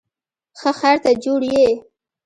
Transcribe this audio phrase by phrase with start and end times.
[0.59, 1.69] ښه خیر، ته جوړ یې؟